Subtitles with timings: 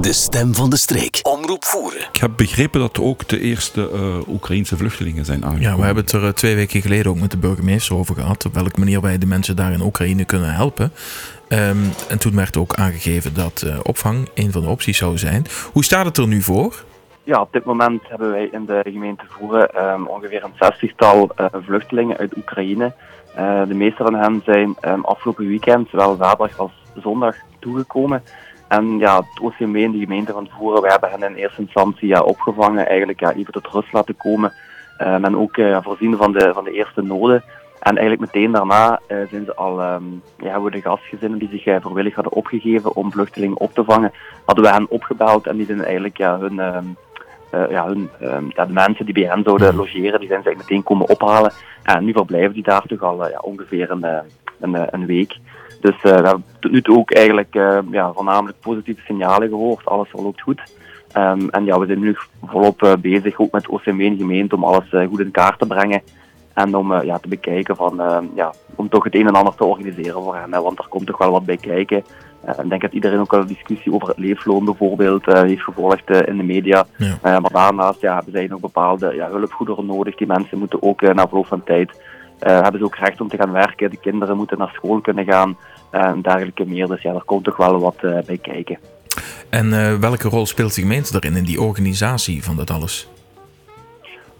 [0.00, 1.20] De stem van de streek.
[1.22, 2.00] Omroep voeren.
[2.12, 5.70] Ik heb begrepen dat ook de eerste uh, Oekraïnse vluchtelingen zijn aangekomen.
[5.70, 8.46] Ja, we hebben het er uh, twee weken geleden ook met de burgemeester over gehad.
[8.46, 10.92] Op welke manier wij de mensen daar in Oekraïne kunnen helpen.
[11.48, 15.46] Um, en toen werd ook aangegeven dat uh, opvang een van de opties zou zijn.
[15.72, 16.84] Hoe staat het er nu voor?
[17.24, 22.16] Ja, op dit moment hebben wij in de gemeente Voeren um, ongeveer een zestigtal vluchtelingen
[22.16, 22.92] uit Oekraïne.
[23.68, 26.72] de meeste van hen zijn um, afgelopen weekend, zowel zaterdag als
[27.02, 28.22] zondag, toegekomen.
[28.70, 32.08] En ja, het OCMW en de gemeente van Voeren, we hebben hen in eerste instantie
[32.08, 34.52] ja, opgevangen, eigenlijk ja, even tot rust laten komen.
[34.98, 37.42] Um, en ook uh, voorzien van de, van de eerste noden.
[37.80, 41.48] En eigenlijk meteen daarna uh, zijn ze al, um, ja, hebben we de gastgezinnen die
[41.48, 44.12] zich uh, vrijwillig hadden opgegeven om vluchtelingen op te vangen,
[44.44, 46.96] hadden we hen opgebeld en die zijn eigenlijk ja, hun, um,
[47.70, 48.10] ja, hun,
[48.54, 51.52] ja, de mensen die bij hen zouden logeren, die zijn ze eigenlijk meteen komen ophalen.
[51.82, 54.06] En nu verblijven die daar toch al ja, ongeveer een,
[54.60, 55.38] een, een week.
[55.80, 59.84] Dus uh, we hebben tot nu toe ook eigenlijk uh, ja, voornamelijk positieve signalen gehoord.
[59.84, 60.60] Alles verloopt goed.
[61.16, 64.64] Um, en ja, we zijn nu volop uh, bezig, ook met OCMW en gemeente, om
[64.64, 66.02] alles goed in kaart te brengen.
[66.54, 69.64] En om ja, te bekijken van, ehm, ja, om toch het een en ander te
[69.64, 70.52] organiseren voor hen.
[70.52, 72.04] Hè, want er komt toch wel wat bij kijken.
[72.62, 76.36] ik denk dat iedereen ook wel een discussie over het leefloon bijvoorbeeld heeft gevolgd in
[76.36, 76.84] de media.
[76.96, 77.40] Ja.
[77.40, 80.16] maar daarnaast ja, hebben zij nog bepaalde ja, hulpgoederen nodig.
[80.16, 81.90] Die mensen moeten ook na verloop van tijd
[82.40, 83.90] hebben ze ook recht om te gaan werken.
[83.90, 85.56] De kinderen moeten naar school kunnen gaan
[85.92, 86.86] uh, en dergelijke meer.
[86.86, 88.78] Dus ja, daar komt toch wel wat uh, bij kijken.
[89.50, 93.08] En welke rol speelt de gemeente daarin, in die organisatie van dat alles?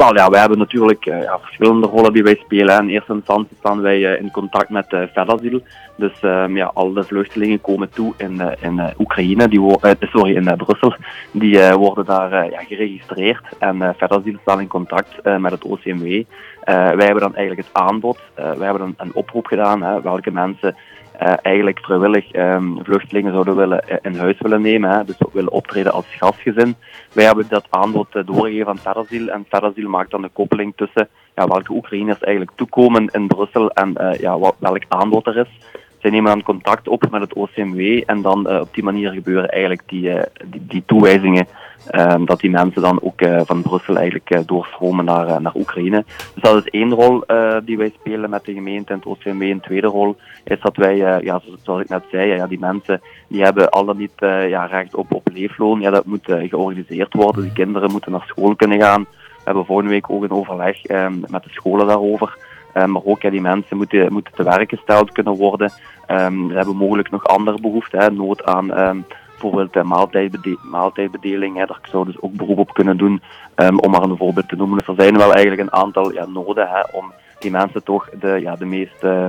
[0.00, 2.82] Wel ja, wij hebben natuurlijk uh, ja, verschillende rollen die wij spelen.
[2.82, 5.60] In eerste instantie staan wij uh, in contact met uh.
[5.96, 9.60] Dus um, ja, al de vluchtelingen komen toe in, in Oekraïne, die
[10.00, 10.94] sorry, in Brussel.
[11.30, 13.42] Die worden daar ja, geregistreerd.
[13.58, 16.22] En Fedasiel staat in contact met het OCMW.
[16.64, 18.18] wij hebben dan eigenlijk het aanbod.
[18.34, 20.76] wij hebben dan een oproep gedaan, hè, welke mensen
[21.22, 25.06] uh, eigenlijk vrijwillig um, vluchtelingen zouden willen uh, in huis willen nemen.
[25.06, 26.74] Dus willen optreden als gastgezin.
[27.12, 29.28] Wij hebben dat aanbod uh, doorgegeven aan Terrasiel.
[29.28, 34.16] En Terrasiel maakt dan de koppeling tussen ja, welke Oekraïners eigenlijk toekomen in Brussel en
[34.18, 35.58] ja, welk aanbod er is.
[36.00, 39.82] Zij nemen dan contact op met het OCMW en dan op die manier gebeuren eigenlijk
[39.86, 40.10] die,
[40.46, 41.46] die, die toewijzingen
[41.94, 46.04] Um, dat die mensen dan ook uh, van Brussel eigenlijk doorstromen naar, naar Oekraïne.
[46.34, 47.24] Dus dat is één rol
[47.64, 49.42] die wij spelen met de gemeente en het OCMW.
[49.42, 53.42] Een tweede rol is dat wij, ja, zoals ik net zei, ja, die mensen die
[53.42, 55.80] hebben al dan niet ja, recht op, op leefloon.
[55.80, 57.42] Ja, dat moet georganiseerd worden.
[57.42, 59.06] Die kinderen moeten naar school kunnen gaan.
[59.36, 62.38] We hebben volgende week ook een overleg um, met de scholen daarover.
[62.74, 65.72] Um, maar ook ja, die mensen moeten, moeten te werk gesteld kunnen worden.
[66.08, 71.56] Um, we hebben mogelijk nog andere behoeften, hè, nood aan um, bijvoorbeeld uh, maaltijdbede maaltijdbedeling.
[71.56, 73.22] Hè, daar zou dus ook beroep op kunnen doen,
[73.56, 74.78] um, om maar een voorbeeld te noemen.
[74.78, 78.40] Dus er zijn wel eigenlijk een aantal ja, noden hè, om die mensen toch de,
[78.40, 79.26] ja, de meest uh,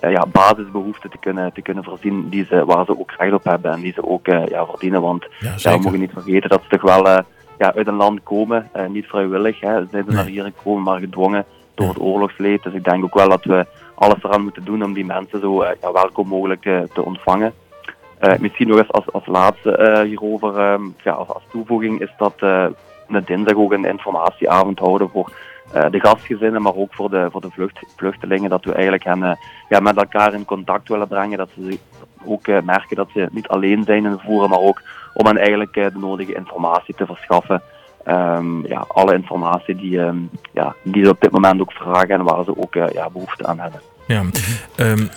[0.00, 3.72] ja, basisbehoeften te kunnen, te kunnen voorzien die ze, waar ze ook recht op hebben
[3.72, 5.02] en die ze ook uh, ja, verdienen.
[5.02, 7.06] Want ja, we mogen niet vergeten dat ze toch wel
[7.58, 9.60] ja, uit een land komen, niet vrijwillig.
[9.60, 9.80] Hè.
[9.80, 10.16] Ze zijn nee.
[10.16, 11.44] naar hier gekomen, maar gedwongen
[11.78, 12.62] door het oorlogsleed.
[12.62, 15.64] Dus ik denk ook wel dat we alles eraan moeten doen om die mensen zo
[15.64, 17.52] ja, welkom mogelijk te, ontvangen.
[18.22, 22.34] Uh, misschien nog eens als, als laatste uh, hierover, um, ja, als, toevoeging, is dat
[22.38, 25.32] we dinsdag ook een informatieavond houden voor
[25.90, 28.50] de gastgezinnen, maar ook voor de, voor de vlucht, vluchtelingen.
[28.50, 31.38] Dat we eigenlijk hen ja, met elkaar in contact willen brengen.
[31.38, 31.78] Dat ze
[32.24, 34.82] ook merken dat ze niet alleen zijn in voeren, maar ook
[35.14, 37.62] om hen eigenlijk de nodige informatie te verschaffen.
[38.10, 42.22] Um, ja, alle informatie die, um, ja, die ze op dit moment ook vragen en
[42.22, 43.80] waar ze ook ja, behoefte aan hebben.
[44.06, 44.24] Ja,
[44.76, 45.08] um,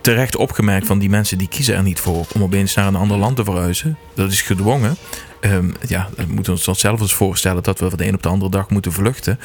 [0.00, 3.16] terecht opgemerkt van die mensen die kiezen er niet voor om opeens naar een ander
[3.16, 3.98] land te verhuizen.
[4.14, 4.96] Dat is gedwongen.
[5.40, 8.22] Um, ja, we moeten ons dat zelf eens voorstellen dat we van de een op
[8.22, 9.38] de andere dag moeten vluchten.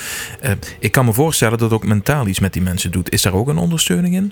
[0.79, 3.11] Ik kan me voorstellen dat ook mentaal iets met die mensen doet.
[3.11, 4.31] Is daar ook een ondersteuning in?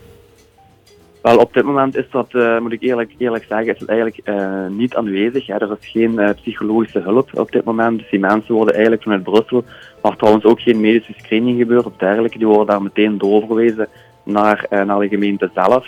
[1.22, 4.20] Wel, op dit moment is dat, uh, moet ik eerlijk, eerlijk zeggen, is het eigenlijk
[4.24, 5.48] uh, niet aanwezig.
[5.48, 5.54] Hè.
[5.54, 8.00] Er is geen uh, psychologische hulp op dit moment.
[8.00, 9.64] Dus die mensen worden eigenlijk vanuit Brussel,
[10.02, 13.88] waar trouwens ook geen medische screening gebeurt of dergelijke, die worden daar meteen doorverwezen
[14.24, 15.88] naar, naar de gemeente zelf.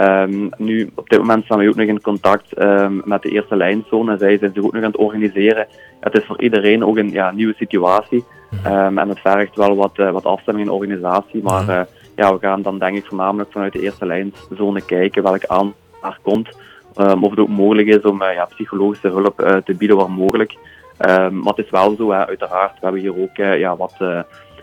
[0.00, 3.56] Um, nu, op dit moment staan we ook nog in contact um, met de eerste
[3.56, 4.18] lijnzone.
[4.18, 5.66] Zij zijn zich ook nog aan het organiseren.
[6.00, 8.24] Het is voor iedereen ook een ja, nieuwe situatie.
[8.66, 11.42] Um, en het vergt wel wat, wat afstemming in de organisatie.
[11.42, 11.80] Maar uh,
[12.18, 16.18] ja, we gaan dan denk ik voornamelijk vanuit de eerste lijnzone kijken welke aan daar
[16.22, 16.48] komt.
[16.96, 20.10] Um, of het ook mogelijk is om uh, ja, psychologische hulp uh, te bieden waar
[20.10, 20.52] mogelijk.
[20.52, 22.72] Um, maar het is wel zo, hè, uiteraard.
[22.72, 23.94] We hebben hier ook uh, ja, wat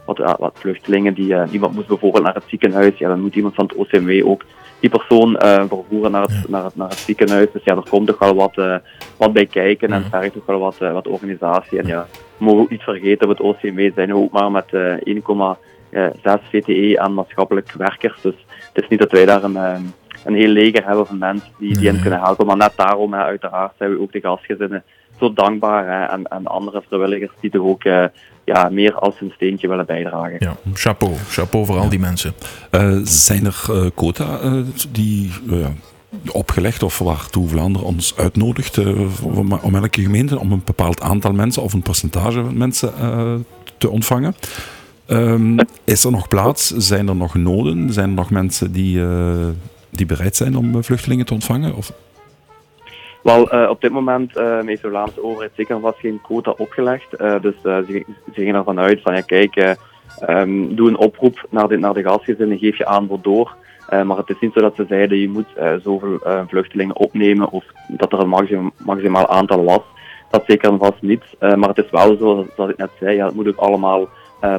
[0.05, 3.65] wat, wat vluchtelingen die iemand moest bijvoorbeeld naar het ziekenhuis, ja, dan moet iemand van
[3.65, 4.43] het OCMW ook
[4.79, 6.43] die persoon uh, vervoeren naar het, ja.
[6.47, 7.47] naar, het, naar het ziekenhuis.
[7.51, 8.81] Dus ja, er komt toch wel wat,
[9.17, 11.79] wat bij kijken en vergt toch wel wat, wat organisatie.
[11.79, 14.71] En ja, we mogen ook niet vergeten, dat het OCMW zijn ook maar met
[15.95, 18.21] 1,6 VTE aan maatschappelijk werkers.
[18.21, 18.35] Dus
[18.73, 19.55] het is niet dat wij daar een,
[20.25, 21.91] een heel leger hebben van mensen die, die Nee.
[21.91, 22.45] hen kunnen helpen.
[22.45, 24.83] Maar net daarom, hè, uiteraard, zijn we ook de gastgezinnen
[25.19, 25.85] zo dankbaar.
[25.87, 28.05] Hè, en, en andere vrijwilligers die toch ook eh,
[28.43, 30.35] ja, meer als hun steentje willen bijdragen.
[30.39, 31.13] Ja, chapeau.
[31.29, 32.33] Chapeau voor al die mensen.
[32.71, 34.53] Eh, zijn er eh, quota eh,
[34.91, 35.67] die eh,
[36.31, 41.31] opgelegd of waartoe Vlaanderen ons uitnodigt eh, om, om elke gemeente om een bepaald aantal
[41.31, 43.33] mensen of een percentage mensen eh,
[43.77, 44.35] te ontvangen?
[45.07, 46.69] Ehm, is er nog plaats?
[46.69, 47.93] Zijn er nog noden?
[47.93, 49.47] Zijn er nog mensen die, eh,
[49.89, 51.75] die bereid zijn om eh, vluchtelingen te ontvangen?
[51.75, 51.91] Of,
[53.25, 57.09] Wel, eh, op dit moment eh, heeft de Vlaamse overheid zeker vast geen quota opgelegd.
[57.41, 58.03] Dus ze, ze
[58.33, 59.71] gingen ervan uit van, ja kijk, eh,
[60.19, 63.55] ehm, doe een oproep naar de, naar de gastgezinnen, geef je aanbod door.
[63.89, 65.47] Maar het is niet zo dat ze zeiden, je moet
[65.83, 69.81] zoveel vluchtelingen opnemen of dat er een maxim, maximaal aantal was.
[70.29, 71.23] Dat zeker en vast niet.
[71.39, 74.07] Maar het is wel zo, zoals ik net zei, ja, het moet ook allemaal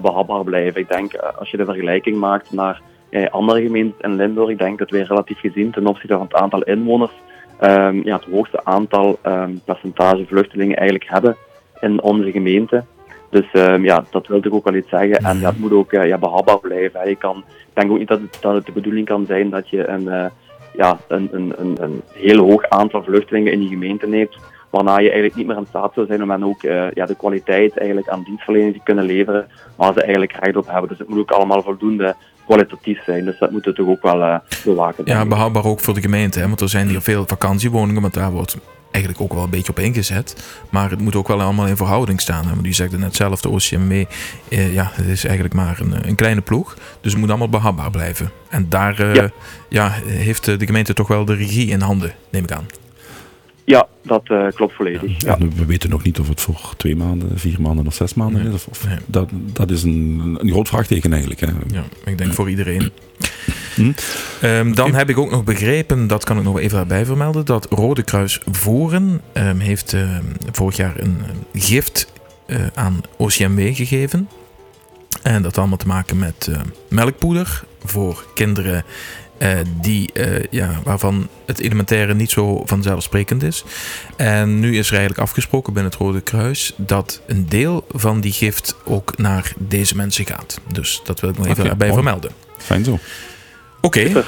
[0.02, 0.80] behapbaar blijven.
[0.80, 2.80] Ik denk, eh, als je de vergelijking maakt naar
[3.10, 6.34] eh, andere gemeenten in Limburg, ik denk dat wij relatief gezien ten opzichte van het
[6.34, 7.12] aantal inwoners
[7.58, 11.36] ehm, ja, het hoogste aantal ehm, percentage vluchtelingen eigenlijk hebben
[11.80, 12.84] in onze gemeente.
[13.30, 15.16] Dus ehm, ja, dat wil ik ook wel iets zeggen.
[15.16, 17.08] En het moet ook eh, ja, behapbaar blijven.
[17.08, 19.88] Je kan, ik denk ook niet dat het, dat de bedoeling kan zijn dat je
[19.88, 20.26] een, eh,
[20.76, 24.36] ja, een, een, een, een heel hoog aantal vluchtelingen in die gemeente neemt,
[24.70, 27.16] waarna je eigenlijk niet meer in staat zou zijn om hen ook eh, ja, de
[27.16, 29.46] kwaliteit eigenlijk aan dienstverlening te kunnen leveren
[29.76, 30.88] waar ze eigenlijk recht op hebben.
[30.88, 32.14] Dus het moet ook allemaal voldoende
[32.46, 33.24] kwalitatief zijn.
[33.24, 35.04] Dus dat moeten we toch ook wel eh, bewaken.
[35.06, 35.28] Ja, ik.
[35.28, 36.38] behapbaar ook voor de gemeente.
[36.38, 36.46] Hè?
[36.46, 38.56] Want er zijn hier veel vakantiewoningen, want daar wordt
[38.90, 40.58] eigenlijk ook wel een beetje op ingezet.
[40.70, 42.46] Maar het moet ook wel allemaal in verhouding staan.
[42.46, 42.54] Hè?
[42.54, 44.04] Want u zegt net zelf, de OCMW,
[44.48, 46.74] eh, ja, het is eigenlijk maar een, een kleine ploeg.
[47.00, 48.30] Dus het moet allemaal behapbaar blijven.
[48.48, 49.30] En daar eh, ja.
[49.68, 49.90] Ja.
[50.06, 52.66] heeft de gemeente toch wel de regie in handen, neem ik aan.
[53.66, 55.22] Ja, dat eh, klopt volledig.
[55.22, 55.38] Ja.
[55.38, 58.52] We weten nog niet of het voor twee maanden, vier maanden of zes maanden Nee.
[58.52, 58.54] is.
[58.54, 58.98] Of, of- Nee.
[59.06, 61.40] dat, dat is een, een groot vraagteken eigenlijk.
[61.40, 61.46] Hè.
[61.70, 62.90] Ja, ik denk voor iedereen.
[63.74, 63.92] Hm.
[64.40, 67.66] Ehm, dan heb ik ook nog begrepen, dat kan ik nog even erbij vermelden, dat
[67.70, 70.22] Rode Kruis Voeren ehm, heeft ehm,
[70.52, 71.16] vorig jaar een
[71.54, 72.12] gift
[72.46, 74.28] eh, aan OCMW gegeven.
[75.22, 78.84] En dat had allemaal te maken met eh, melkpoeder voor kinderen
[79.38, 79.50] eh,
[79.80, 83.64] die, eh, ja, waarvan het elementaire niet zo vanzelfsprekend is.
[84.16, 88.32] En nu is er eigenlijk afgesproken binnen het Rode Kruis dat een deel van die
[88.32, 90.60] gift ook naar deze mensen gaat.
[90.72, 91.92] Dus dat wil ik nog even mooi.
[91.92, 92.30] vermelden.
[92.58, 92.98] Fijn zo.
[93.80, 94.24] Oké.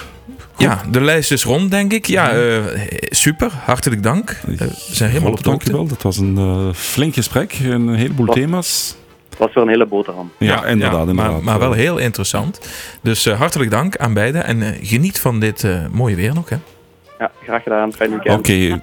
[0.59, 2.07] Ja, de lijst is rond, denk ik.
[2.07, 2.65] Ja, eh,
[3.11, 3.53] super.
[3.65, 4.41] Hartelijk dank.
[4.47, 5.71] We zijn helemaal op de hoogte.
[5.71, 5.87] dankjewel.
[5.87, 7.59] Dat was een eh, flink gesprek.
[7.63, 8.35] Een heleboel Wat?
[8.35, 8.97] thema's.
[9.39, 10.31] Dat was weer een hele boterham.
[10.39, 10.93] Ja, inderdaad.
[10.93, 11.43] maar, inderdaad.
[11.43, 12.61] maar wel heel interessant.
[13.03, 14.45] Dus eh, hartelijk dank aan beiden.
[14.45, 16.49] En eh, geniet van dit eh, mooie weer nog.
[16.49, 16.57] Hè.
[17.19, 17.93] Ja, graag gedaan.
[17.93, 18.39] Fijn weekend.
[18.39, 18.77] Oké,